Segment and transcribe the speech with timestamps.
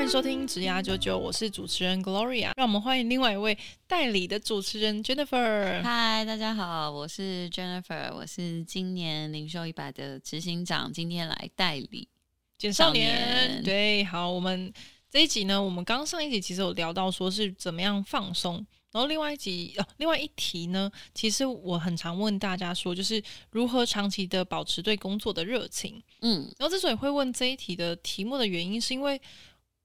[0.00, 3.56] 欢迎收听职涯九九，我是主持人 Gloria，让我们欢迎另外一位
[3.86, 5.82] 代理的主持人 Jennifer。
[5.82, 12.08] 嗨，大家好，我是 Jennifer，我是今年零售一百的执行长，今天来代理
[12.56, 13.62] 简少年。
[13.62, 14.72] 对，好，我们
[15.10, 18.54] 这一集呢，我们刚上一集其实有聊到说是怎么样放松，
[18.92, 26.02] 然后另外一集哦，另外一题呢，其实我很常问大家说，就是如何长期的保持对工作的热情。
[26.22, 29.20] 嗯，然后之所以会问这一题的题目的原因，是因为。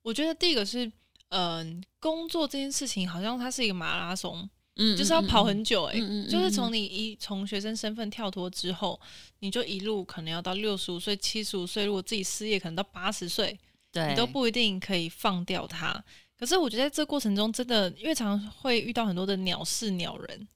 [0.05, 0.85] 我觉得第一个是，
[1.29, 9.01] 嗯、呃，工作这件事情好像它是一个马拉松，嗯，就是要跑很久、欸，诶、嗯，就是从你一从学生身份跳脱之后，
[9.39, 13.59] 你就一路可能要到六十五岁、七十五岁，如果自己失业，可能到八十岁，
[13.91, 15.91] 对，你都不一定可以放掉它。
[16.37, 20.47] 可是我觉得在这过程中，真的因为常常会遇到很多的鸟事鸟人，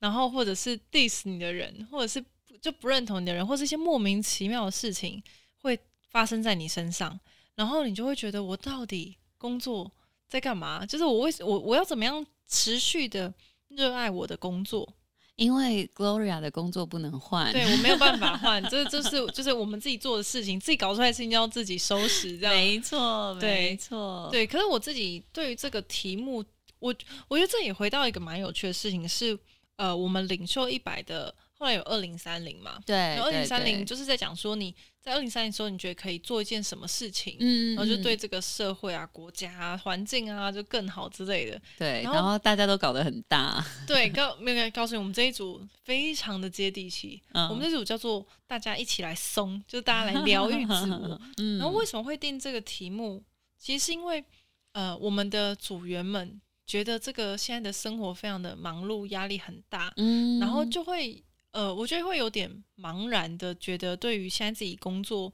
[0.00, 2.24] 然后或者是 diss 你的人，或者是
[2.60, 5.22] 就不认同你的人，或是一些莫名其妙的事情
[5.62, 5.78] 会
[6.10, 7.20] 发生在你身上。
[7.56, 9.90] 然后你就会觉得，我到底工作
[10.28, 10.86] 在干嘛？
[10.86, 13.34] 就是我为我我要怎么样持续的
[13.68, 14.88] 热爱我的工作？
[15.34, 24.46] 因为 Gloria 的工作不能换，对，我没有办法 换，这这是就是我们自己做的事情，自己搞出来的事情要自己收拾，这样没错，没错，对。
[24.46, 26.44] 可是我自己对于这个题目，
[26.78, 26.94] 我
[27.28, 29.38] 我觉得这也回到一个蛮有趣的事情是，
[29.76, 31.34] 呃，我们领袖一百的。
[31.58, 32.78] 后来有二零三零嘛？
[32.84, 34.74] 对，二零三零就是在讲说你
[35.06, 41.62] 在二零三零时候，你觉得可以做一件什么事情，嗯，然后就对这个社会啊、国家啊、环境啊就更好之类的。
[41.78, 43.64] 对，然后，大家都搞得很大。
[43.86, 47.22] 对，告没有告诉你，我们这一组非常的接地气。
[47.34, 51.20] 嗯，我们这组叫做大家一起来松，就是大家来疗愈自我。
[51.38, 53.22] 嗯，然后为什么会定这个题目？
[53.60, 54.24] 其实是因为
[54.72, 61.22] 呃，我们的组员们觉得这个现在的生活非常的忙碌，压力很大，嗯，然后就会。
[61.56, 65.32] 呃，我觉得会有点茫然的，觉得对于现在自己工作，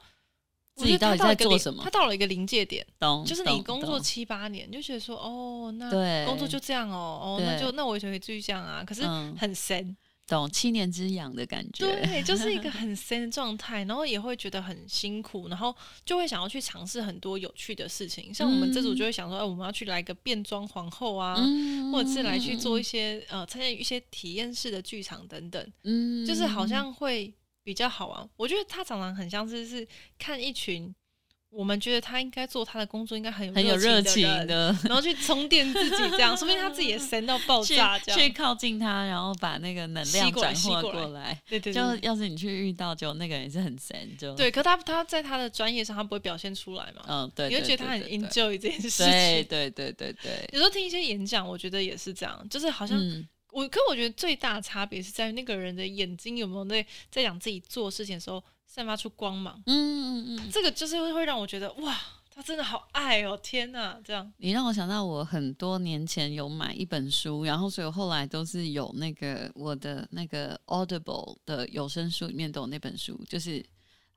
[0.76, 1.82] 自己到底在做什么？
[1.82, 2.86] 他到了一个临界点，
[3.26, 5.90] 就是你工作七八年，就觉得说，哦，那
[6.24, 9.02] 工作就这样哦，哦，那就那我也可以继续这样啊，可是
[9.36, 9.96] 很神。
[10.26, 15.74] 懂七年之痒的感觉，对， 就是一个很深的状态，然后也会觉得很辛苦，然后
[16.04, 18.32] 就会想要去尝试很多有趣的事情。
[18.32, 28.30] 像我们这组就会想说，哎、嗯，我们要去来个变装皇后啊，嗯、或者是来去做一些呃参加一些体验式的剧场等等，嗯，就是好像会比较好玩。
[28.36, 29.86] 我觉得他常常很像是是
[30.18, 30.94] 看一群。
[31.52, 41.38] 我们觉得他应该做他的工作，应该很有很有热情的， 然后去充电自己，这样说不定他自己也神到爆炸，这样去靠近他，然后把那个能量转化过来。
[41.46, 44.50] 对对对，就要是你去遇到，就那个人也是很神，就对。
[44.50, 47.02] 可他他在他的专业上，他不会表现出来嘛？
[47.06, 47.50] 嗯，对。
[47.50, 49.06] 你会觉得他很 enjoy 这件事情。
[49.06, 50.48] 对对对对对。
[50.52, 52.98] 有时候听一些演讲，我觉得也是这样，就是好像
[53.50, 58.42] 我，可我觉得最大的差别是在于那个人的眼睛有没有在在讲自己做事情的时候。
[58.74, 61.94] 散发出光芒，嗯嗯嗯，这个就是会让我觉得哇，
[62.34, 64.32] 他真的好爱哦，天哪，这样。
[64.38, 73.60] 你让我想到我很多年前有买一本书，然后所以后来都是有那个我的那个 Audible 的有声书里面都有那本书，就是《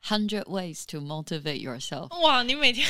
[0.02, 2.08] Hundred Ways to Motivate Yourself》。
[2.22, 2.88] 哇，你每天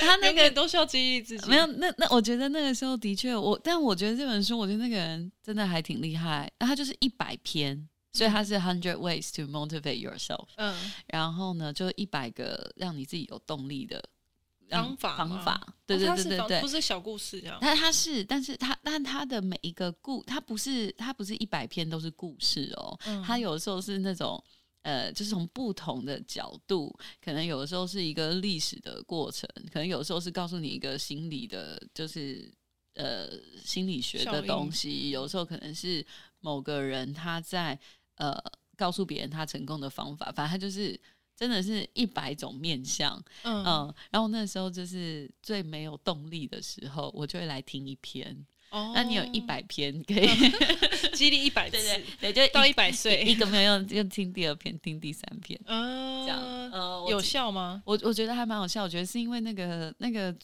[0.00, 1.48] 他那个都需要激励自己。
[1.48, 6.52] 没有，那那我觉得那个时候的确我，但我觉得这本书，我觉得那个人真的还挺厉害。
[6.58, 7.88] 那他就是一百篇。
[8.14, 10.46] 所以它是 hundred ways to motivate yourself。
[10.56, 14.02] 嗯，然后呢，就一百个让你自己有动力的
[14.70, 15.74] 方法方法。
[15.84, 17.58] 对对对对对，不是小故事这样。
[17.60, 22.98] 它它是，但是它但它的每一个故，它不是它不是一百篇都是故事哦。
[23.26, 24.42] 它有的时候是那种
[24.82, 32.48] 呃，就是从不同的角度，可能有的时候是一个历史的过程，可能有的时候是告诉你一个心理的，就是
[32.94, 33.28] 呃
[33.64, 35.10] 心理学的东西。
[35.10, 36.06] 有的时候可能是
[36.38, 37.76] 某个人他在。
[38.16, 38.42] 呃，
[38.76, 40.98] 告诉别人他成功的方法，反正他就是
[41.36, 48.46] 真的是一百种面相，嗯，嗯，然后那时候就是最没有动力的时候，我就会来听一篇。
[48.70, 56.40] 哦，那你有一百篇可以、嗯、 激励一百次，对对，对就到一百岁，一个没有用，就听第二篇，听第三篇，嗯，这样，
[56.72, 57.80] 呃，有效吗？
[57.86, 60.36] 我我觉得还蛮有效，我觉得是因为那个那个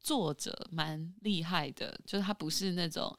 [0.00, 3.16] 作者蛮厉害的，就是他不是那种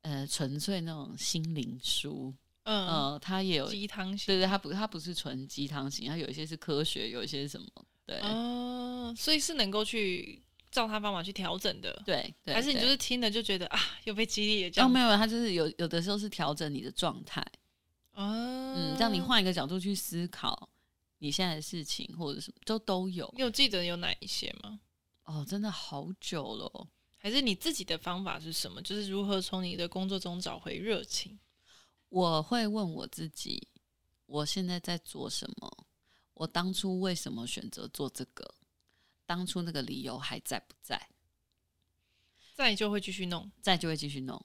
[0.00, 2.34] 呃纯粹那种心灵书。
[2.64, 7.66] 嗯，呃、他也有鸡汤型，对对，他不，它不是纯鸡汤型，它有一些是科学，有一些是什么，
[8.06, 14.88] 对，哦，所以是能够去照他方法去调整的，对，对，还是你就是听了就觉得啊，又被激励了这样？
[14.88, 17.40] 哦，没有，它就是有有的时候是调整你的状态，
[18.12, 20.68] 哦，嗯，让你换一个角度去思考，
[21.18, 23.32] 你现在的事情或者什么都都有。
[23.36, 24.80] 你有记得有哪一些吗？
[25.24, 26.88] 哦，真的好久了。
[27.16, 28.80] 还是你自己的方法是什么？
[28.82, 31.38] 就是如何从你的工作中找回热情？
[32.10, 33.66] 我会问我自己，
[34.26, 35.86] 我现在在做什么？
[36.34, 38.54] 我当初为什么选择做这个？
[39.26, 41.08] 当初那个理由还在不在？
[42.54, 44.44] 在就会继续弄，在就会继续弄。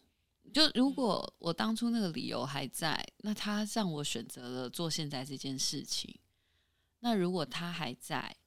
[0.54, 6.18] 就如果我当初那个理由还在，那他让我选择了做现在这件事情。
[7.00, 8.38] 那如果他还在，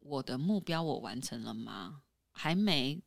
[0.00, 2.02] 我的目标我完成了吗？
[2.32, 3.00] 还没。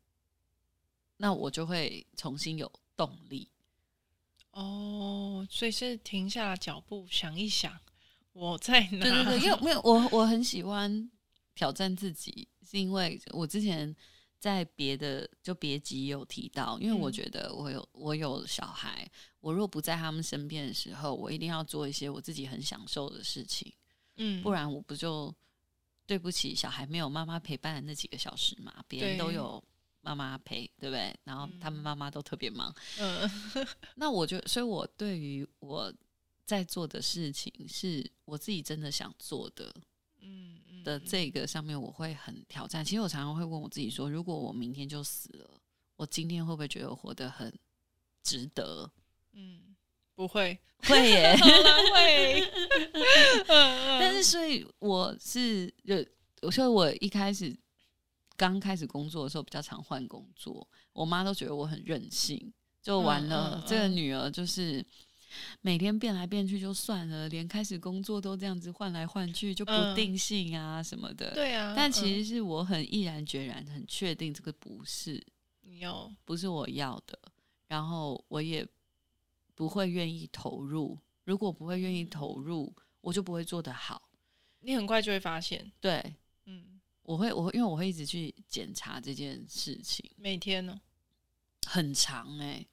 [1.18, 3.52] 那我就会重新有动力。
[4.58, 7.80] 哦，所以是停下脚步想一想，
[8.34, 9.00] 我在哪？
[9.00, 11.12] 对对对， 因为没有我，我很喜欢
[11.54, 13.96] 挑战自己，是因为我之前
[14.40, 19.08] 在别的就别集有提到，因为我觉得我有我有小孩，
[19.42, 23.72] 我若不在他们身边的时候，我一定要做一些我自己很享受的事情，
[24.16, 25.32] 嗯，不然我不就
[26.08, 28.84] 对不起小孩没有妈妈陪伴的那几个小时嘛？
[28.88, 29.64] 别人都有。
[30.16, 31.14] 妈妈陪，对不对？
[31.26, 32.74] 然后他们妈妈都特别忙。
[33.00, 33.30] 嗯，
[33.96, 35.94] 那我就，所以我对于我
[36.46, 39.74] 在做的事情，是我自己真的想做的，
[40.22, 42.86] 嗯，的这个上面，我会很挑战。
[42.86, 45.50] 其实我常常会问我自己说，如果我明天就死了，
[45.98, 47.54] 我今天会不会觉得我活得很
[48.24, 48.90] 值得？
[49.34, 49.76] 嗯，
[50.16, 51.36] 不会，会耶，
[51.94, 52.52] 会。
[54.00, 57.54] 但是，所以我是就，所以我一开始。
[58.38, 63.56] 刚开始工作的时候比较常换工作，我妈都觉得我很任性，就完了。
[63.56, 64.86] 嗯嗯嗯、这个女儿就是
[65.62, 71.34] 每天变来变去就算了，连开始工作都这样子换来换去，就不定性啊什么的。
[71.34, 75.22] 对啊、嗯，但其实是我很毅然决然、很确定这个不是
[75.62, 77.20] 你要，不是我要的，
[77.68, 78.66] 然后我也
[79.56, 80.98] 不会愿意投入。
[81.26, 84.10] 如果不会愿意投入，我就不会做得好。
[84.60, 86.77] 你很快就会发现，对，嗯。
[87.08, 90.12] 我会，我会，因为我会一直去检查这件事情。
[90.18, 90.78] 每天呢，
[91.66, 92.68] 很长哎、欸，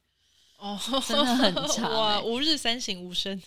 [0.58, 0.76] 哦，
[1.06, 3.40] 真的很 长、欸，哇，吾日三省吾身，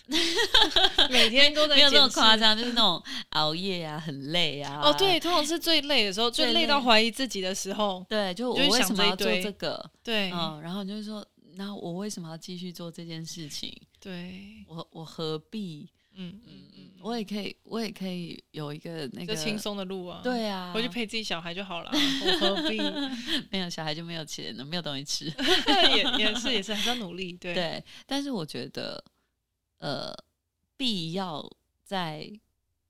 [1.12, 3.02] 每天都在没有那么夸张，就是那种
[3.32, 4.80] 熬夜啊，很累啊。
[4.82, 8.02] 哦，对，通常是最累的时候，最累到怀疑自己的时候。
[8.08, 9.90] 对，就我为什么要做这个？
[10.02, 11.22] 对，嗯，然后就是说，
[11.56, 13.78] 那我为什么要继续做这件事情？
[14.00, 15.86] 对，我我何必？
[16.20, 20.20] 嗯嗯嗯，我也可以，我也可以有一个那个轻松的路啊。
[20.22, 21.90] 对啊，回去陪自己小孩就好了。
[21.92, 22.78] 我何必？
[23.50, 25.24] 没有小孩就没有钱了，没有东西吃。
[25.96, 27.32] 也也是也是，还是要努力。
[27.34, 29.02] 对对，但是我觉得，
[29.78, 30.12] 呃，
[30.76, 31.48] 必要
[31.84, 32.28] 在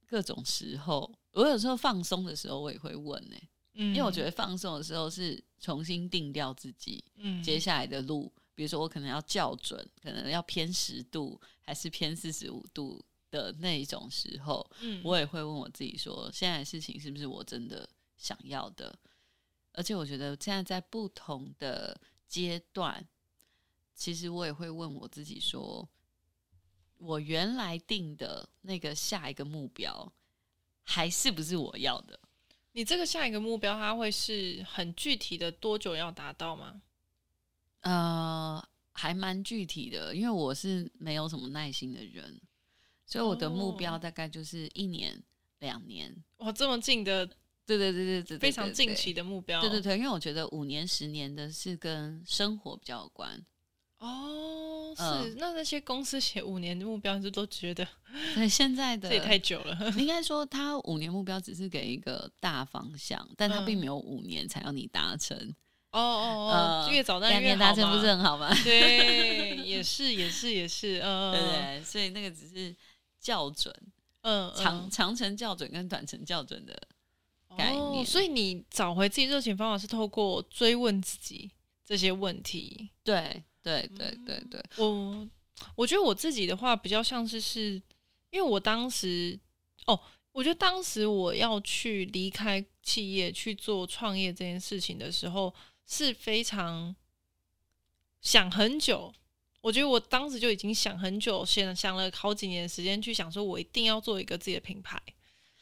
[0.06, 3.48] 各种时候，我有时候放松的时候，我也会问呢、欸。
[3.74, 13.04] 嗯，因为我觉得放松的时候是重新定掉自己，嗯，接下来的路，比如说我可能要校准，可能要偏十度，还是偏四十五度。
[13.30, 18.98] 的那一种时候，嗯，我也会问我自己说，现在的事情是不是我真的想要的？
[19.72, 23.06] 而且我觉得现在在不同的阶段，
[23.94, 25.88] 其实我也会问我自己说，
[26.96, 30.12] 我原来定的那个下一个目标，
[30.82, 32.18] 还是不是我要的？
[32.72, 36.82] 你这个下一个目标，它会是很具体的，多久要达到吗？
[37.80, 42.40] 呃，还蛮具体的，因为我是没有什么耐心的人。
[43.08, 45.18] 所以我的目标大概就是一年、
[45.60, 46.14] 两年。
[46.36, 47.24] 哇，这么近的，
[47.64, 49.62] 对对对对对，非常近期的目标。
[49.62, 53.42] 对对对，因为我觉得五年、十年的是跟生活比较有关。
[54.00, 55.36] 哦，是。
[55.38, 57.88] 那那些公司写五年的目标，就都觉得，
[58.36, 59.90] 对现在的这也太久了。
[59.96, 65.34] 应该说，他五年目标只是给一个大方向，但他并没有五年才要你达成。
[65.92, 67.56] 哦哦哦，越早当然越好。
[67.56, 68.54] 两年达成不是很好吗？
[68.62, 71.82] 对，也是也是也是，嗯，对对。
[71.82, 72.76] 所以那个只是。
[73.20, 73.74] 校准，
[74.22, 76.72] 嗯，长长程校准跟短程校准的
[77.56, 81.50] 概念，哦，所以你找回自己热情方法是透过追问自己
[81.84, 82.90] 这些问题。
[83.02, 84.62] 对，对，对，对，对。
[84.76, 85.28] 我
[85.74, 87.74] 我觉得我自己的话比较像是是，
[88.30, 89.38] 因为我当时，
[89.86, 89.98] 哦，
[90.32, 95.52] 我觉得当时我要去离开企业去做创业这件事情的时候，
[95.84, 96.94] 是非常
[98.20, 99.12] 想很久。
[99.60, 105.00] 我觉得我当时就已经想很久，想想了好几年的时间去想，说我一定要做一个自己的品牌。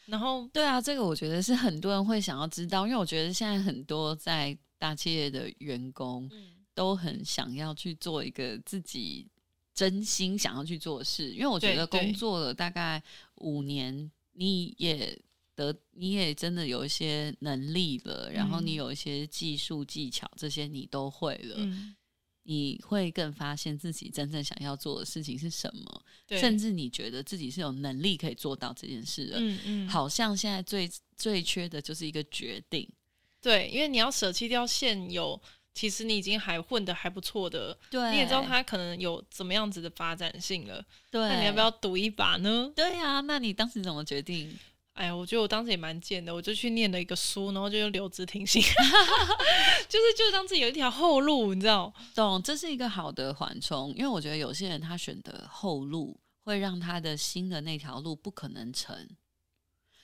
[0.06, 6.30] 然后，对啊，这个我觉得是很多人会想要知道，因为我觉得现在很多在大企业的员工
[6.74, 9.26] 都很想要去做一个自己
[9.74, 11.32] 真心想要去做的事。
[11.32, 13.02] 因为我觉得工作了大概
[13.36, 15.18] 五年，你也
[15.56, 21.56] 得，你也真的有一些能力了，然后你有一些技术技巧，这些你都会了。
[21.58, 21.96] 嗯
[22.46, 29.36] 你会更发现自己真正想要做的事情是什么，甚至你觉得自己是有能力可以做到这件事的。
[29.38, 32.88] 嗯嗯，好像现在最最缺的就是一个决定。
[33.42, 35.40] 对，因为你要舍弃掉现有，
[35.74, 40.84] 其实你已经还混得还不错的，对，你也知道他可能有怎么样子的发展性了。
[41.10, 42.72] 对，那你要不要赌一把呢？
[42.74, 44.56] 对呀、啊，那你当时怎么决定？
[44.96, 48.62] 哎呀，我觉得我当时也蛮贱的，我就去念了一个书，然后就留职停薪，
[49.88, 51.92] 就是就当自己有一条后路，你知道？
[52.14, 58.96] 懂，这是一个好的缓冲，因为我觉得有些人他选的后路，会让他的新的那条路不可能成。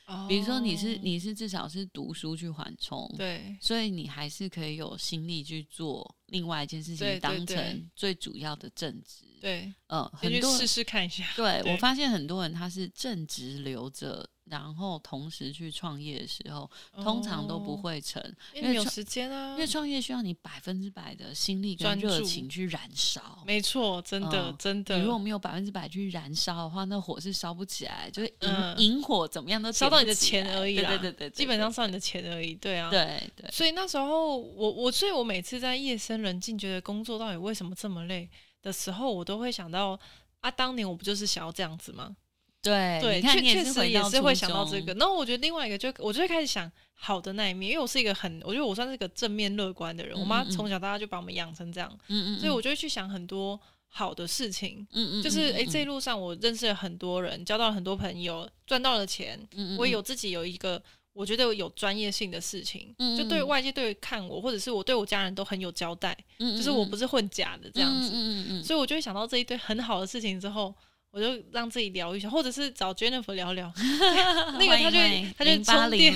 [0.07, 9.25] 哦，比如说你是你是至少是读书去缓冲，对，所以你还是可以有心力去做另外一件事情，当成最主要的正职。
[9.41, 11.25] 对，嗯，很多试试看一下。
[11.35, 14.29] 对，对我发现很多人他是正职留着。
[14.45, 16.69] 然后同时去创业的时候，
[17.03, 19.53] 通常都不会成，哦、因为没有时间啊。
[19.53, 23.43] 因为创业需要你百分之百的心力跟热情去燃烧。
[23.47, 24.99] 没错，真的、嗯、真的。
[24.99, 30.89] 你如果没有百分之百去燃烧的话，那火是烧不起来，就是引引、嗯、火怎么样都烧到你的钱而已啦。
[30.91, 32.55] 对对对，对，对，基本上烧你的钱而已。
[32.57, 33.51] 对啊，对对。
[33.51, 38.29] 所以那时候我我所以我每次在夜深人静觉得工作到底为什么这么累
[38.61, 39.99] 的时候，我都会想到
[40.41, 42.17] 啊，当年我不就是想要这样子吗？
[42.63, 44.95] 对对，确确实也是会想到这个。
[44.95, 50.17] 然后我觉得另外一个就，我就会开始想好的那一面，因为我是一个很，我觉得我算是一个正面乐观的人。
[50.17, 60.81] 嗯嗯，我妈从小到大就把我们养成这样，嗯嗯，所以我就会去想很多好的事情，嗯嗯，就是哎，这一路上我认识了很多人，交到了很多朋友，赚到了钱，嗯嗯，我也有自己有一个
[61.13, 70.73] 我觉得有专业性的事情，就对外界对看我，或者是我对我家人都很有交代，嗯嗯，就是我不是混假的这样子，嗯嗯嗯，所以我就会想到这一堆很好的事情之后。
[71.13, 73.71] 我就让自己聊一下，或者是找 Jennifer 聊聊。
[74.59, 74.99] 那个他就
[75.37, 76.15] 他就充电，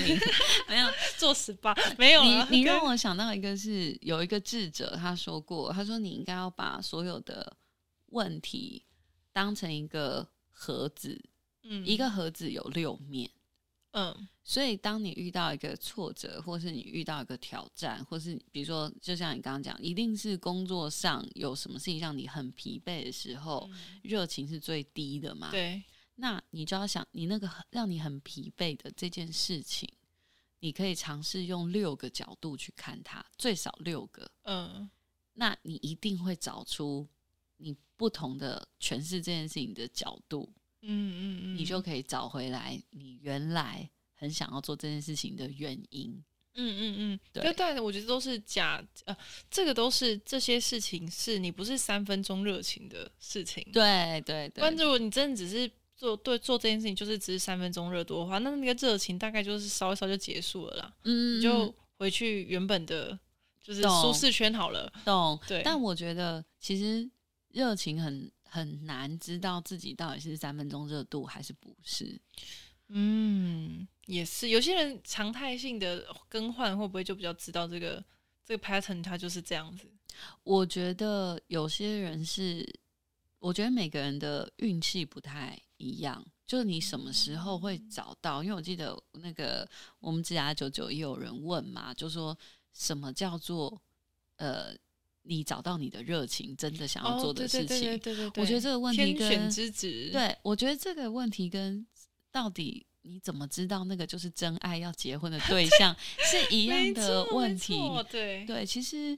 [0.67, 0.87] 没有
[1.17, 2.23] 做 SPA，没有。
[2.23, 7.55] 你你让我想到一个是有一个智者他说过，他说你应该要把所有的
[8.07, 8.83] 问题
[9.31, 11.23] 当成一个盒子，
[11.63, 13.29] 嗯，一个盒子有六面。
[13.99, 23.67] 嗯，所以当你遇到一个挫折，或是你遇到一个挑战，或是比如说，就像你刚刚讲，一定是工作上有什么事情让你很疲惫的时候，
[24.03, 25.49] 热情是最低的嘛？
[25.49, 25.81] 对。
[26.13, 29.89] 那你就要想，你那个让你很疲惫的这件事情，
[30.59, 34.29] 你可以尝试用六个角度去看它，最少六个。
[34.43, 34.87] 嗯。
[35.33, 37.07] 那你一定会找出
[37.57, 40.53] 你不同的诠释这件事情的角度。
[40.81, 46.23] 嗯嗯嗯，你就可以找回来你原来很想要做这件事情的原因。
[46.59, 49.15] 嗯嗯嗯，对，但，我觉得都是假，呃，
[49.51, 53.63] 这个都是这些事情是你不是三分钟热情的事情。
[53.71, 60.95] 对对对，关注你真的只是做对做这件事情，就是只是三分钟热度的话，那那个热情大概就是烧一烧就结束了啦。
[61.03, 63.19] 嗯，你就回去原本的，
[63.61, 64.91] 就是舒适圈好了。
[65.05, 65.61] 懂，对。
[65.63, 67.07] 但我觉得其实
[67.49, 68.31] 热情很。
[68.49, 72.19] 很难知道自己到底是三分钟热度还是不是。
[72.87, 74.49] 嗯，也是。
[74.49, 78.03] 有些人常态性的更换，会不会就比较知道这个
[78.45, 79.85] 这个 pattern 它就是这样子？
[80.43, 82.65] 我觉得有些人是，
[83.39, 86.25] 我觉得每个人的运气不太一样。
[86.45, 88.41] 就是你什么时候会找到？
[88.41, 92.37] 因为我记得那个我们职涯九九也有人问嘛，就说
[92.73, 93.81] 什么叫做
[94.37, 94.73] 呃。
[95.27, 101.85] 你找到你的热情，真的想要做的事情对对，我觉得这个问题跟天选之子，对，我觉得这个问题跟
[102.31, 105.95] 到底你怎么知道那个就是真爱要结婚的对象
[106.31, 107.73] 是一样的问题。
[108.09, 109.17] 对对，其实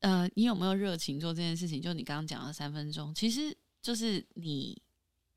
[0.00, 1.82] 呃，你有没有热情做这件事情？
[1.82, 4.80] 就你刚刚讲的三分钟，其实就是你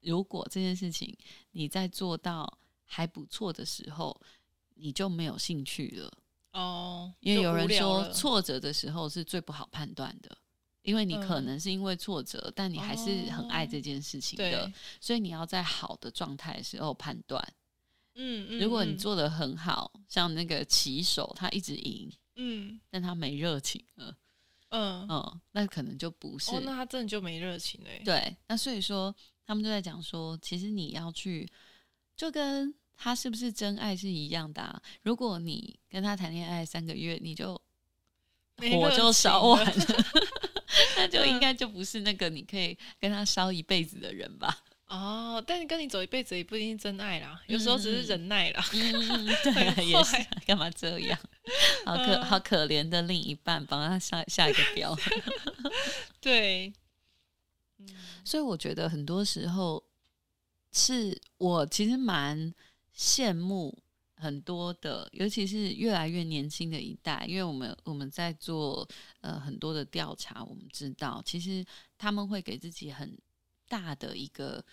[0.02, 1.16] 如果这件事情
[1.52, 4.20] 你在做到还不错的时候，
[4.76, 6.12] 你就没有兴趣了。
[6.54, 10.38] 哦，因为有人说挫折的时候是最不好判断的，
[10.82, 17.42] 因为你可能是因为挫折，嗯、但你还是很爱这件事情的，哦、所以你要在好的状态的时候判断。
[18.16, 24.14] 嗯嗯，如果你做的很好，嗯、像那个棋手，他一直赢，嗯，但他没热情了，
[24.70, 28.02] 嗯嗯，那可能就不是，哦、那他真的就没热情嘞。
[28.04, 29.16] 对，那所以说
[29.46, 31.50] 他们就在讲说，其实你要去，
[32.18, 32.76] 就跟。
[33.04, 34.80] 他是不是真爱是一样的啊？
[35.02, 37.60] 如果你跟他谈恋爱三个月，你就
[38.58, 39.74] 火就烧完了，
[40.96, 44.56] 那就应该就不是那个你可以跟他烧一辈子的人吧？
[44.86, 48.64] 哦，但是跟你走一辈子也不一定是真爱啦，有时候只是忍耐啦。
[48.72, 50.16] 嗯， 对啊，也是，
[50.46, 51.18] 干嘛这样？
[51.88, 54.96] 好可好可怜的另一半，帮他下下一个标。
[56.20, 56.72] 对，
[58.24, 59.84] 所以我觉得很多时候
[60.72, 62.54] 是我其实蛮。
[62.96, 63.78] 羡慕
[64.16, 68.88] 很多的，尤其是越来越年轻的一代，因为我们我们在做
[69.22, 71.66] 呃很多的调查，我们知道其实
[71.98, 73.18] 他们会给自己很
[73.68, 74.64] 大的一个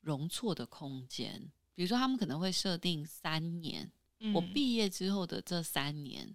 [0.00, 1.50] 容错的空间。
[1.74, 3.90] 比如说，他们可能会设定三年，
[4.20, 6.34] 嗯、我毕业之后的这三年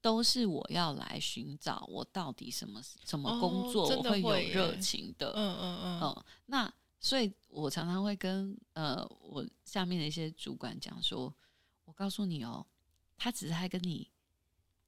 [0.00, 5.32] 都是我要来寻找我到底什么什么工作我会有热情的。
[5.36, 6.24] 嗯嗯嗯，嗯。
[6.46, 11.30] 那所以，我常常会跟呃我下面的一些主管讲说。
[11.84, 12.64] 我告诉你哦，
[13.18, 14.08] 他只是在跟你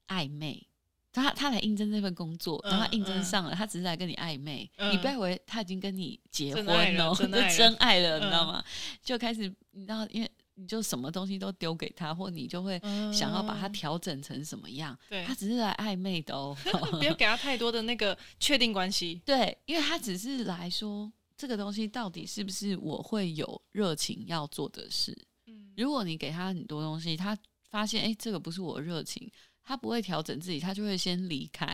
[0.09, 0.67] 暧昧，
[1.13, 6.65] 他他来应征这份工作，然后他应征上了，嗯嗯、他只是来跟你暧昧，嗯、你不要以为他已经跟你结婚
[6.97, 8.65] 了，真， 真爱了，你知道吗？
[8.65, 12.81] 嗯、就开始，你知道，因为你就什么东西都丢给他，或你就会
[13.13, 16.57] 想要把他调整成什么样，对、嗯，他只是来暧昧的哦，
[16.99, 21.13] 不要给他太多的那个确定关系，对，因为他只是来说
[21.45, 25.15] 这个东西到底是不是我会有热情要做的事。
[25.47, 27.37] 嗯如果你给他很多东西，他
[27.69, 29.31] 发现哎，这个不是我热情，
[29.63, 31.67] 他不会调整自己，他就会先离开。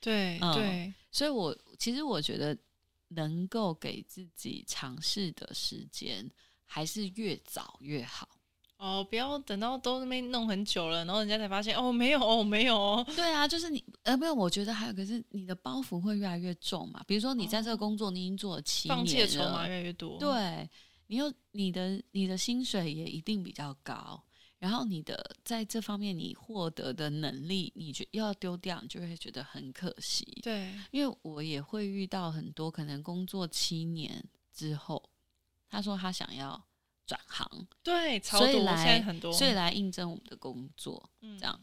[0.00, 2.58] 对，嗯、对，所以我其实我觉得
[3.08, 6.28] 能够给自己尝试的时间，
[6.64, 8.28] 还是越早越好。
[8.82, 13.06] 哦，不要等到都那边弄很久了，然后人家才发现哦，没有哦，没有哦。
[13.14, 17.00] 对啊，就是你呃，没有，我觉得还有个是你的包袱会越来越重嘛。
[17.06, 20.18] 比如说你在这个工作，你已经做了七年了，放弃的筹码越来越多。
[20.18, 20.68] 对。
[21.08, 24.18] 你又你的你的薪水也一定比较高，
[24.58, 30.40] 然后你的在这方面你获得的能力，你觉又要丢掉，你就会觉得很可惜。
[30.42, 34.24] 对，因为我也会遇到很多可能工作七年
[34.54, 35.02] 之后，
[35.68, 36.58] 他说他想要
[37.06, 41.60] 转行，对，所以来所以来应征我们的工作，嗯，这样，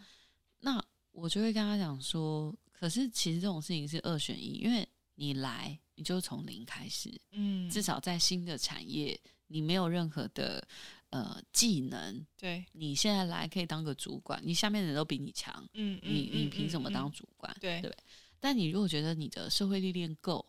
[0.60, 9.20] 那我就会跟他讲说，可是其实这种事情是二选一，因为你来你就从零开始，嗯，至少在新的产业。
[9.52, 10.64] 你没有任何的
[11.10, 17.52] 呃技能，对，你现在来可以当个主管，你下面的人都比你强，嗯，你你凭什么当主管？
[17.60, 17.92] 对对。
[18.40, 20.46] 但你如果觉得你的社会历练够，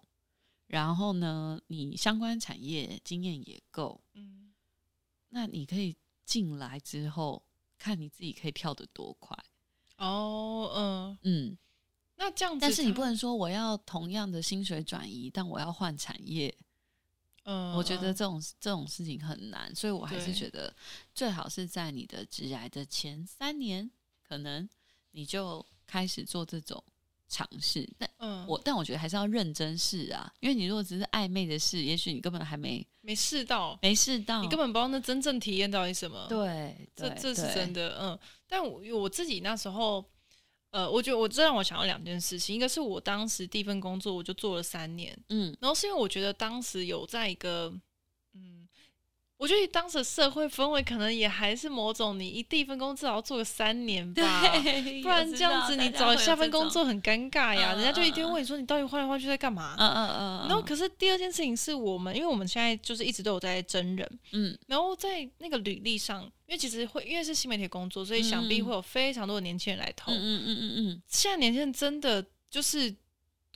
[0.67, 4.40] 然后呢，你相关产业经验也够，嗯，
[5.31, 7.43] 那你可以进来之后，
[7.79, 9.37] 看你自己可以跳得多快。
[9.97, 11.59] 哦，嗯嗯，
[12.17, 16.55] 那这样子，但是你不能说我要同样的薪水转移，但我要换产业。
[17.45, 20.75] 嗯，我觉得这种这种事情很难，所以我还是觉得
[21.15, 23.91] 最好是在你的职涯的前三年，
[24.23, 24.69] 可能
[25.13, 26.85] 你就开始做这种
[27.31, 27.89] 尝试。
[27.97, 36.27] 但嗯，我但我觉得还是要认真试啊，因为你如果只是暧昧的试，也许你根本还没没试到，没试到，你根本不知道那真正体验到底什么。
[36.29, 37.97] 对，这这是真的。
[37.99, 40.05] 嗯，但我我自己那时候。
[40.73, 47.83] 呃，我觉得我这让我想到两件事情，一个是我当时第一份工作我就做了三年，嗯，然后是因为我觉得当时有在一个，嗯。
[49.41, 54.43] 我觉得当时社会氛围可能也还是某种，你一第一份工作至少要做个三年吧，
[55.03, 59.75] 不然这样子你找下份工作很尴尬呀，人家就一定问你说你到底换来换去在干嘛？
[59.79, 60.47] 嗯嗯嗯。
[60.47, 71.03] 然后可是第二件事情是我们，因为我们现在就是一直都有在真人，嗯，然后在那个履历上，因为其实会因为是新媒体工作，所以想必会有非常多的年轻人来投，嗯嗯嗯嗯。
[71.09, 72.95] 现在年轻人真的就是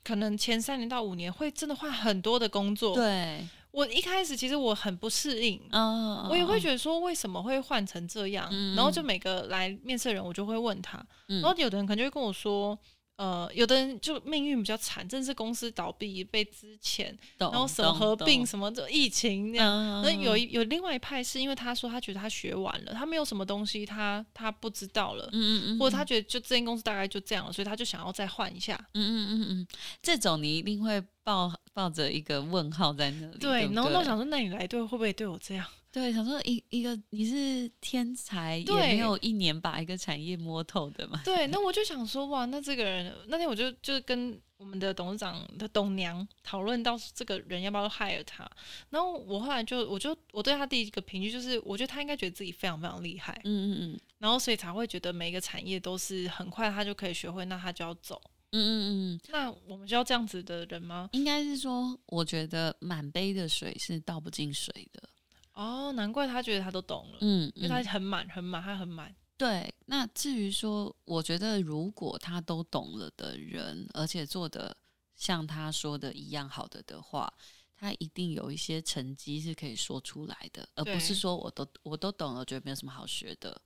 [0.02, 3.46] 可能前三年到五年会真的换很多的工作，对。
[3.74, 12.78] 我一开始其实我很不适应，oh, 我也会觉得说为什么会换成这样，嗯、然后就每个来面试的人我就会问他，嗯、然后有的人可能就会跟我说。
[13.16, 20.02] 呃，有的人就命运比较惨，真是公司倒闭被资遣，然后什么合并什么的疫情那样。
[20.02, 28.74] 那、嗯、有一有另外一派是因为他说他觉得他学完了，他没有什么东西他他不知道了，嗯嗯嗯，或者他觉得就这间公司大概就这样了，所以他就想要再换一下。
[28.94, 29.66] 嗯嗯嗯嗯，
[30.02, 33.38] 这种你一定会抱抱着一个问号在那里。
[33.38, 35.64] 对，对对，然后我想说，那你来对会不会对我这样？
[35.94, 41.20] 对，想说一一个你是天才，也没有一年把一个产业摸透的嘛。
[41.24, 48.44] 对，那我就想说，哇，那这个人那天我就就跟我们的董事长的董娘讨论到这个人要不要 hire 他。
[48.90, 53.40] 然后我后来就我就我对他第一个评语就是，我觉得他应该觉得自己非常非常厉害。
[53.44, 54.00] 嗯嗯嗯。
[54.18, 58.20] 然后所以才会觉得每一个产业都是很快他就可以学会，那他就要走。
[58.50, 59.20] 嗯嗯嗯。
[59.28, 61.08] 那我们需要这样子的人吗？
[61.12, 65.08] 应该是说，我觉得满杯的水是倒不进水的。
[65.54, 69.14] 哦，难怪他觉得他都懂了，嗯，因为他很满，很满，他很满。
[69.36, 74.76] 对，那至于说，我觉得如果他都懂了的人，而且做的
[75.14, 77.32] 像他说的一样好的的话，
[77.76, 83.60] 他一定有一些成绩是可以说出来的，而不是说我都我都懂了，我觉得没有什么好学的。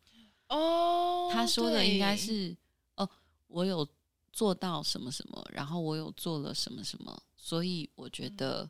[0.48, 2.57] 哦，他说的应该是
[2.96, 3.09] 哦，
[3.46, 3.87] 我有
[4.33, 8.62] 做到什么什么，然后我有做了什么什么，所以我觉得，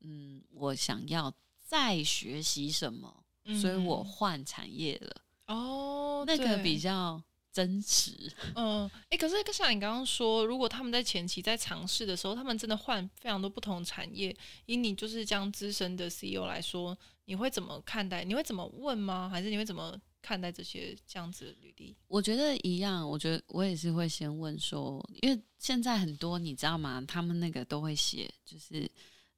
[0.00, 1.32] 嗯，嗯，我想要。
[1.70, 3.22] 在学习什么？
[3.60, 5.22] 所以我换产业了。
[5.46, 8.10] 哦，那个比较真实。
[8.56, 18.24] 嗯，哎、欸，可是像你刚刚说，如果他们在前期在尝试的时候，他们真的换非常多不同产业，以你就是这样资深的 CEO 来说，你会怎么看待？
[18.24, 19.28] 你会怎么问吗？
[19.28, 19.96] 还是你会怎么？
[20.22, 23.08] 看待这些这样子的履历，我觉得一样。
[23.08, 27.02] 我觉得我也是会先问说，因为现在很多你知道吗？
[27.08, 28.86] 他们那个都会写，就是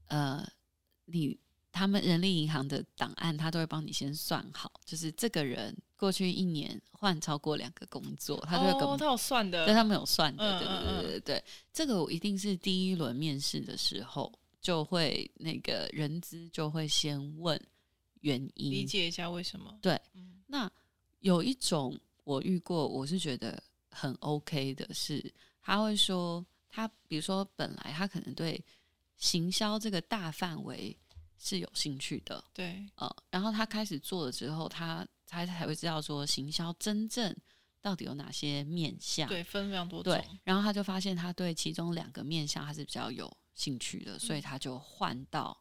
[0.06, 0.44] 呃，
[1.04, 1.38] 你
[1.72, 11.44] 他们人力银行的档案，他都会帮你先算好，就是这个人过去一年换超过两个工作，他就会跟、哦、他有算的，对他们有算的，嗯、对对对对对对。
[11.72, 14.30] 这个我一定是第一轮面试的时候
[14.60, 17.60] 就会那个人资就会先问
[18.20, 19.76] 原因，理解一下为什么？
[19.80, 20.00] 对。
[20.14, 20.70] 嗯那
[21.20, 25.32] 有一种我遇过，我是觉得很 OK 的是，
[25.62, 28.62] 他会说他比如说本来他可能对
[29.16, 30.94] 行销这个大范围
[31.42, 37.36] 是有兴趣的，对，呃，然后他开始做了之后，他他才会知道说行销真正
[37.80, 40.02] 到底有哪些面向，对，分非常多。
[40.02, 45.58] 种，对，然后他就发现他对其中两个面向他是比较有兴趣的，所以他就换到。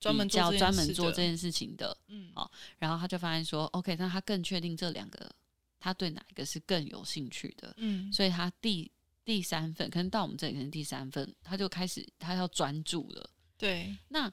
[0.00, 5.30] 专门教专门做这件事情的，嗯，好，然后他就发现说，OK，那他更确定这两个，
[5.78, 8.90] 他对哪一个是更有兴趣的，嗯，所以他第
[9.26, 13.94] 第三份，可能到我们这里可能第三份，他就开始他要专注了，对。
[14.08, 14.32] 那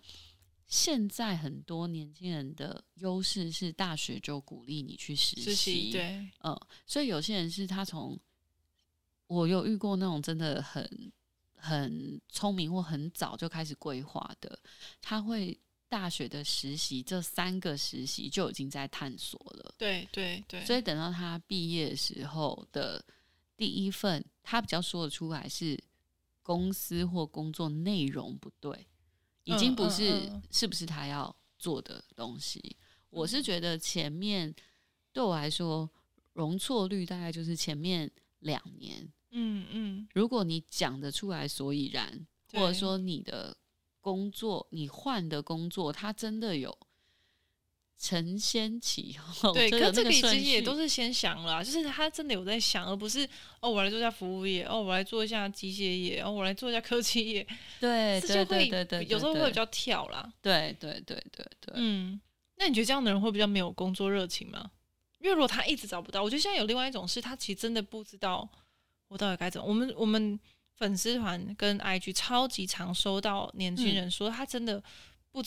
[0.67, 8.19] 现在很多年轻人的优势是大学就鼓励你去实习，实习，对，嗯，所以有些人是他从，
[9.27, 11.12] 我有遇过那种真的很。
[11.60, 14.60] 很聪明或很早就开始规划的，
[15.01, 19.73] 他会大学的实习这三个实习就已经在探索了。
[19.75, 23.03] 对对对，所以等到他毕业的时候的
[23.58, 25.84] 第一份，他比较说得出来是
[26.43, 28.88] 公司或工作内容不对，
[29.47, 32.77] 已经不是是不是他要做的东西。
[33.10, 34.53] 我是觉得前面
[35.13, 35.89] 对我来说
[36.33, 39.12] 容错率大概就是前面两年。
[39.31, 43.55] 嗯嗯，如果你讲得出来所以然，或者说你的
[43.99, 46.77] 工作，你换的工作，它真的有
[47.97, 53.27] 承先启后，对，可这个其实也都是先想了，就是他真的有在想，而不是
[53.60, 57.47] 哦，我来做一下服务业，哦，我来做一下机械业，哦，我来做一下科技业，
[57.79, 62.19] 对，对对对对，有时候会比较跳啦，对对对对对，对，嗯，
[62.57, 64.69] 那你觉得这样的人会比较没有工作热情吗？
[65.19, 68.47] 因为如果他一直找不到，我觉得现在有另外一种是，他其实真的不知道。
[69.10, 69.65] 我到底该怎么？
[69.65, 70.38] 我们我们
[70.75, 74.83] 粉丝团跟 IG 超级常收到年轻人说，他真的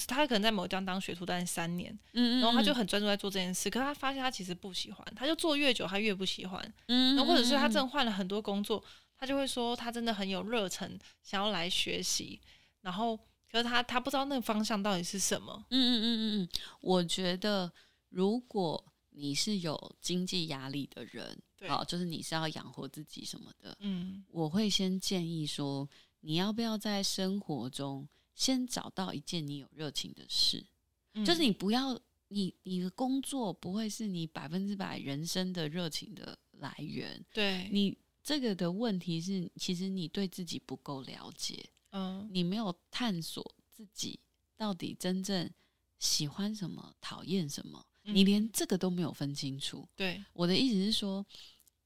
[0.07, 8.83] 他可能在某地方当学徒，但是三年，嗯，然后他就很专注在做这件事，可是他发现他其实不喜欢，他就做越久，他越不喜欢，嗯，然后或者是他真的换了很多工作，
[9.17, 12.41] 他就会说他真的很有热忱，想要来学习，
[12.81, 13.17] 然后
[13.51, 16.49] 可是他他不知道那个方向到底是什么，嗯嗯嗯嗯嗯，
[16.81, 17.73] 我觉得
[18.09, 18.85] 如果。
[19.13, 25.87] 你是有经济压力的人，好，就是你是要养活自己什么的，嗯，我会先建议说，
[26.21, 28.09] 你要不要在生活中
[28.41, 30.65] 先找到一件你有热情的事，
[31.13, 44.19] 嗯，就是你不要你你的工作不会是你百分之百人生的热情的来源，对，你这个的问题是，其实你对自己不够了解，嗯，你没有探索自己
[44.57, 45.51] 到底真正
[45.99, 47.85] 喜欢什么，讨厌什么。
[48.05, 49.87] 你连这个都没有分清楚。
[49.95, 51.25] 对，我的意思是说，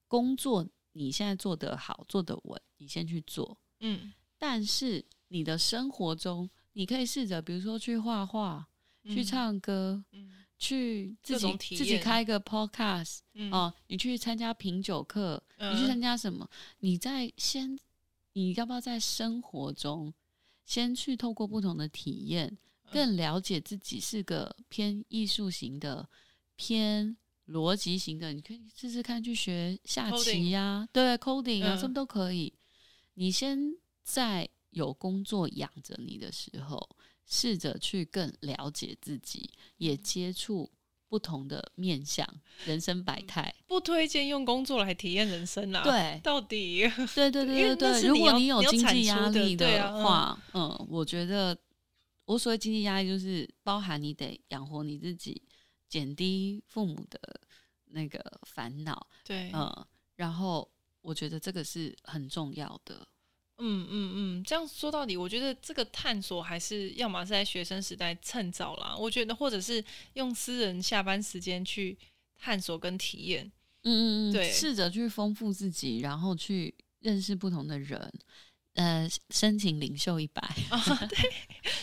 [0.06, 3.58] 工作你现在做得好，做得稳，你先去做。
[3.80, 8.64] 嗯，但是你的生活中，你可以试着，比如说去画画、
[9.02, 16.48] 去唱歌、嗯，去自己自己开一个 podcast，嗯，哦，你去参加品酒课，嗯，你去参加什么？
[16.78, 17.76] 你在先，
[18.34, 20.14] 你要不要在生活中
[20.64, 22.56] 先去透过不同的体验？
[22.92, 26.08] 更了解自己是个偏艺术型的、
[26.54, 27.16] 偏
[27.48, 32.54] 逻辑型的，你可以试试看去学下棋呀、啊，对，coding 啊，什、嗯、么都可以。
[33.14, 36.88] 你先在有工作养着你的时候，
[37.26, 40.70] 试着去更了解自己，也接触
[41.08, 42.28] 不同的面向，
[42.64, 43.54] 人生百态。
[43.66, 45.82] 不推荐用工作来体验人生啊！
[45.82, 46.82] 对，到底
[47.14, 48.02] 对对对对对。
[48.08, 51.58] 如果你有经济压力的话，啊、嗯，我觉得。
[52.26, 55.42] 我所谓经济压力，就是包含你得养活你自己，
[55.90, 57.20] 减低父母的
[57.90, 59.06] 那个烦恼。
[59.22, 60.66] 对，嗯，然后
[61.02, 63.06] 我觉得这个是很重要的。
[63.58, 68.96] 嗯嗯嗯，这样说到底，我觉得这个探索还是要么是在学生时代趁早啦。
[68.96, 69.82] 我觉得，或者是
[70.14, 71.96] 用私人下班时间去
[72.36, 73.44] 探索跟体验。
[73.82, 78.12] 嗯嗯嗯，对，试着去丰富自己，然后去认识不同的人。
[78.74, 81.32] 呃，申请领袖一百啊，对，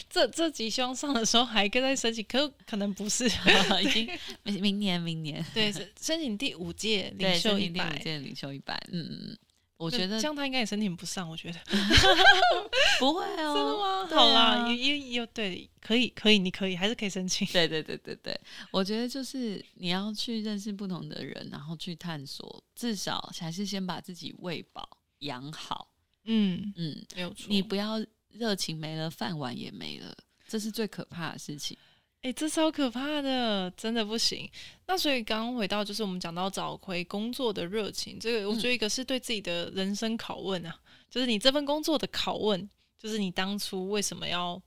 [0.09, 3.23] 这这集希望上的时候还跟在申请，可可能不是，
[3.81, 9.37] 已经明年明年对，申请第五届领袖一百，第五届领袖一百，嗯嗯，
[9.81, 11.59] 我觉得这样他应该也申请不上，我觉得
[12.99, 14.07] 不会哦， 真的吗？
[14.11, 18.39] 好啦，也也也对，可以可以，你可以还是可以申请，对对对对对，
[18.71, 24.87] 我觉得就是你要去认识不同的人，然后去探索，至少还是先把自己喂饱
[25.19, 25.87] 养好。
[26.25, 27.47] 嗯嗯，没有错。
[27.49, 27.95] 你不要
[28.29, 30.15] 热情没了，饭碗也没了，
[30.47, 31.75] 这是最可怕的事情。
[32.23, 34.47] 哎、欸，这超可怕的，真的不行。
[34.85, 44.61] 那所以刚刚回到，就是我们讲到找回工作的热情，这个我觉得一个是对自己的人生拷问啊，嗯、就是你这份工作的拷问，就是你当初为什么要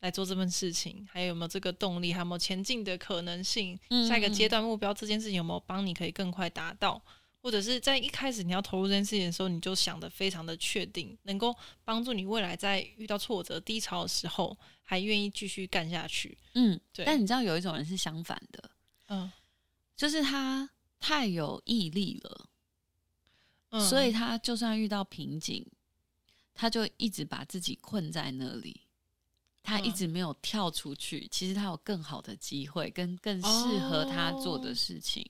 [0.00, 7.02] 来做这份事情，还有没有这个动力，还有没有前进的可能性，嗯嗯下一个阶段目标这件事情有没有帮你可以更快达到？
[7.46, 11.54] 或者是在一开始你要投入这件事情的时候，你就想的非常的确定，能够
[11.84, 16.36] 帮助你未来在遇到挫折、低潮的时候，还愿意继续干下去。
[16.54, 17.04] 嗯，对。
[17.04, 18.70] 但你知道有一种人是相反的，
[19.06, 19.30] 嗯，
[19.96, 22.48] 就是他太有毅力了，
[23.70, 25.64] 嗯，所以他就算遇到瓶颈，
[26.52, 28.80] 他就一直把自己困在那里，
[29.62, 31.20] 他一直没有跳出去。
[31.20, 35.24] 嗯，其实他有更好的机会，跟更适合他做的事情。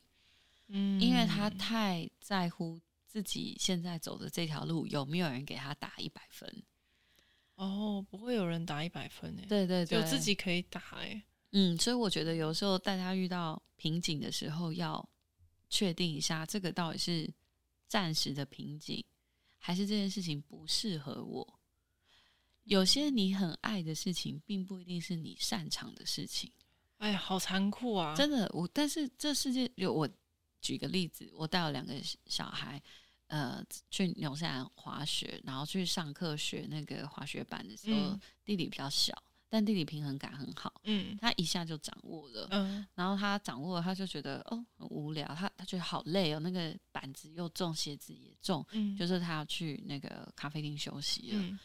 [0.67, 6.63] 哦嗯，因为他太在乎自己现在走的这条路有没有人给他打一百分。
[7.55, 9.47] 哦，不会有人打一百分诶。
[9.49, 11.23] 对对对，有自己可以打诶。
[11.53, 15.09] 嗯，所以我觉得有时候大家遇到瓶颈的时候，要
[15.71, 17.33] 确定一下这个到底是
[17.89, 19.03] 暂时的瓶颈，
[19.57, 21.61] 还是这件事情不适合我。
[22.65, 26.53] 有些你很爱的事情，并不一定是你擅长的事情。
[26.99, 28.15] 哎呀，好残酷啊！
[28.15, 30.09] 真的，我但是这世界有我。
[30.67, 31.95] 举个例子，我带了两个
[32.27, 32.83] 小孩，
[33.29, 39.17] 呃，去纽西兰滑雪，然后去上课学那个滑雪板的时候，嗯、弟弟比较小，
[39.49, 51.57] 但弟弟平衡感很好，嗯，他一下就掌握了，嗯，然后他掌握了，他就觉得哦很无聊，他他觉得好累哦，那个板子又重，鞋子也重，嗯，就是他要去那个咖啡厅休息了，嗯，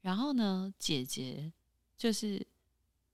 [0.00, 1.52] 然后呢，姐姐
[1.96, 2.44] 就是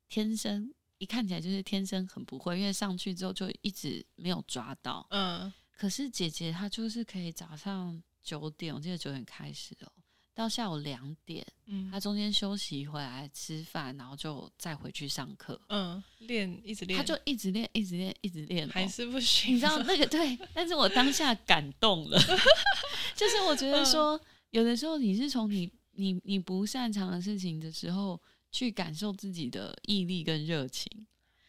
[0.08, 0.72] 天生。
[1.04, 5.06] 一看起来就是天生很不会，因为上去之后就一直没有抓到。
[5.10, 9.92] 嗯，可是姐姐她就是可以早上九点，我记得九点开始哦，
[10.32, 15.60] 到下午两点，嗯，她中间休息回来吃饭，然后就再回去上课。
[15.68, 19.56] 嗯，练一直练，她就一直练，一直练，一直练，还是不行。
[19.56, 22.18] 你知道那个对， 但是我当下感动了，
[23.14, 24.18] 就是我觉得说，
[24.52, 28.18] 有的时候你是从你你你不擅长的事情的时候。
[28.54, 30.88] 去感受自己的毅力跟热情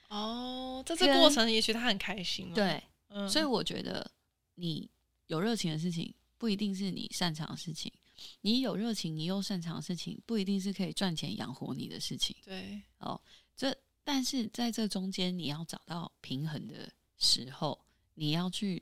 [0.10, 2.52] 哦，在这过程，也许他很开心。
[2.52, 4.10] 对，嗯，所以我觉得
[4.56, 4.90] 你
[5.28, 7.92] 有热情的事情，不一定是你擅长的事情；
[8.42, 12.36] 你有热情，你又擅长的事情，不一定是可以赚钱养活你的事情。
[12.44, 13.22] 对，哦，
[13.56, 17.80] 这但是在这中间，你要找到平衡的时候，
[18.16, 18.82] 你要去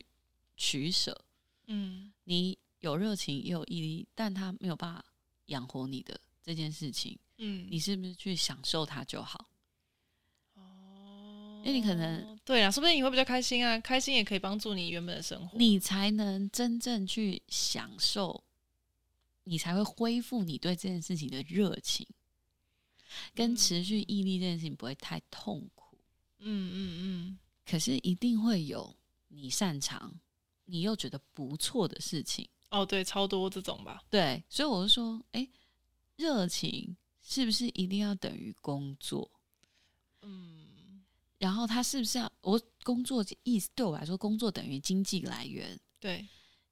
[0.55, 1.25] 取舍。
[1.67, 5.03] 嗯，你有热情也有毅力，但他没有办法
[5.47, 7.19] 养活你的这件事情。
[7.37, 9.49] 嗯，你是不是去享受它就好？
[10.55, 18.43] 哦，因为你可能对啊，说不定你会比较开心啊，开心也可以帮助你原本的生活，你才能真正去享受，
[19.45, 22.07] 你才会恢复你对这件事情的热情，
[23.33, 25.97] 跟持续毅力这件事情不会太痛苦。
[26.39, 28.95] 嗯嗯嗯，可是一定会有
[29.29, 30.13] 你擅长，
[30.65, 32.47] 你又觉得不错的事情。
[32.69, 34.03] 哦，对，超多这种吧。
[34.09, 35.47] 对，所以我就说，哎，
[36.15, 36.95] 热情。
[37.33, 39.27] 是不是一定要等于工作？
[40.21, 41.01] 嗯，
[41.39, 45.79] 然后他是不是要我工作意思对我来说，工作等于经济来源？
[45.99, 46.23] 对，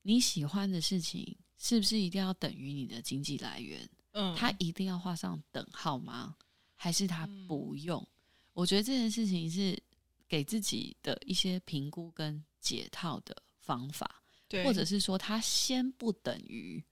[0.04, 3.90] 你喜欢的事情是不是一定要等于你的经济来源？
[4.12, 6.36] 嗯，他一定要画上等号吗？
[6.76, 8.00] 还是他不用？
[8.00, 8.08] 嗯，
[8.54, 9.82] 我觉得这件事情是
[10.28, 16.84] 给自己的一些评估跟解套的方法，对，或者是说他先不等于，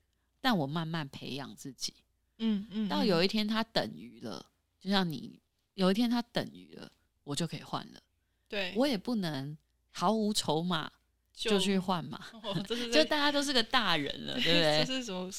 [0.41, 1.93] 但我慢慢培养自己。
[2.39, 4.45] 嗯嗯，到有一天它等于了，
[4.79, 5.39] 就像你
[5.75, 6.91] 有一天它等于了，
[7.23, 7.99] 我就可以换了。
[8.47, 9.57] 对，我也不能
[9.91, 10.91] 毫无筹码
[11.33, 12.19] 就去换嘛。
[12.43, 12.53] 哦、
[12.91, 14.83] 就大家都是个大人了，对不 对？
[14.85, 15.29] 这是什么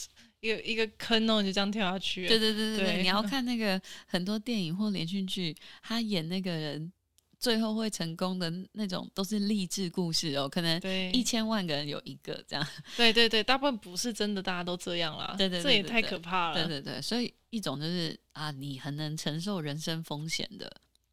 [0.41, 1.43] 一个一个坑哦？
[1.43, 2.27] 你就这样跳下去？
[2.29, 6.93] 对对对对对，对你要 看那个很多电影或连续剧，他演那个人。
[7.41, 10.79] 最后会成功的那种都是励志故事哦，可能
[11.13, 12.65] 一千万个人有一个这样。
[12.99, 15.35] 对对对，大部分不是真的，大家都这样啦。
[15.39, 16.55] 对对，对，对，对，这也太可怕了。
[16.55, 20.71] 对对对，所以一种就是啊，你很能承受人生风险的，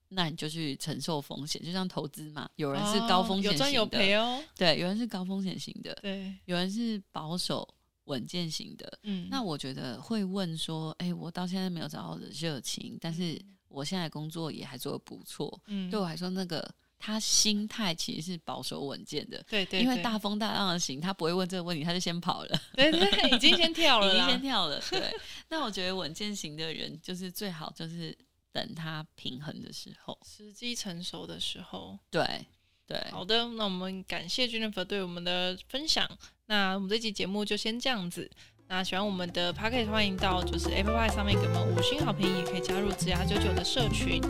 [0.10, 1.63] 那你就去承受风险。
[1.63, 4.44] 就像投资嘛，有人是高风险型的，哦、有赚有赔哦。
[4.56, 7.66] 对，有人是高风险型的，对，有人是保守
[8.04, 25.13] 稳健型的，嗯，那我觉得会问说，哎、欸，我到现在没有找到我的热情，但是我现在工作也还做的不错，嗯，对我来说，那个他心态其实是保守稳健的，对，对对，因为大风大浪的行，他不会问这个问题，他就先跑了，对对，已经先跳了，已经先跳了，对。
[25.49, 28.17] 那我觉得稳健型的人就是最好，就是
[28.51, 32.45] 等他平衡的时候，时机成熟的时候，对
[32.86, 32.99] 对。
[33.12, 36.10] 好的，那我们感谢 Jennifer 对我们的分享。
[36.47, 38.32] 那我们这期节目就先这样子。
[38.69, 44.21] 那喜欢我们的 Podcast，欢迎到就是 Apple Podcast 上面给我们五星好评，也可以加入子牙九九的社群。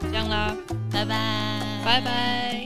[0.00, 0.52] 这样啦，
[0.90, 2.57] 拜拜，拜拜。